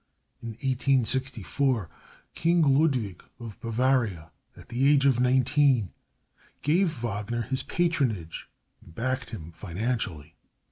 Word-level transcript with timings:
In 0.41 0.53
1864 0.65 1.87
King 2.33 2.63
Ludwig 2.63 3.23
of 3.39 3.61
Bavaria, 3.61 4.31
at 4.57 4.69
the 4.69 4.89
age 4.91 5.05
of 5.05 5.19
nineteen, 5.19 5.91
gave 6.63 6.89
Wagner 6.89 7.43
his 7.43 7.61
patronage, 7.61 8.49
and 8.83 8.95
backed 8.95 9.29
him 9.29 9.51
financially. 9.51 10.37